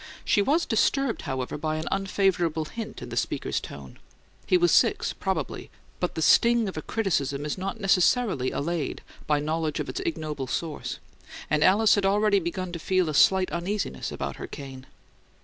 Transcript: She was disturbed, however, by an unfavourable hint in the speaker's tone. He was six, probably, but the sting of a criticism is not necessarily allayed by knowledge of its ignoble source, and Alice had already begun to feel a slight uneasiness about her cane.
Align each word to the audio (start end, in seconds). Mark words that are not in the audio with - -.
She 0.25 0.41
was 0.41 0.65
disturbed, 0.65 1.21
however, 1.29 1.59
by 1.59 1.75
an 1.75 1.87
unfavourable 1.91 2.65
hint 2.65 3.03
in 3.03 3.09
the 3.09 3.15
speaker's 3.15 3.59
tone. 3.59 3.99
He 4.47 4.57
was 4.57 4.71
six, 4.71 5.13
probably, 5.13 5.69
but 5.99 6.15
the 6.15 6.23
sting 6.23 6.67
of 6.67 6.75
a 6.75 6.81
criticism 6.81 7.45
is 7.45 7.55
not 7.55 7.79
necessarily 7.79 8.49
allayed 8.49 9.03
by 9.27 9.39
knowledge 9.39 9.79
of 9.79 9.89
its 9.89 9.99
ignoble 9.99 10.47
source, 10.47 10.97
and 11.51 11.63
Alice 11.63 11.93
had 11.93 12.05
already 12.07 12.39
begun 12.39 12.71
to 12.71 12.79
feel 12.79 13.09
a 13.09 13.13
slight 13.13 13.51
uneasiness 13.51 14.11
about 14.11 14.37
her 14.37 14.47
cane. 14.47 14.87